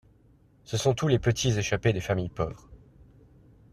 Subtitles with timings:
[0.63, 2.67] Ce sont tous les petits échappés des familles pauvres.